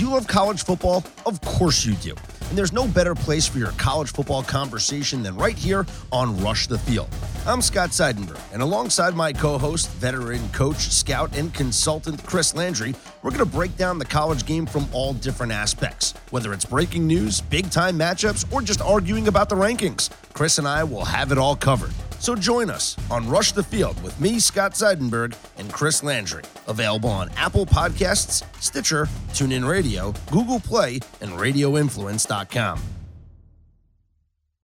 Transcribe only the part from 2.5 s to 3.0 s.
there's no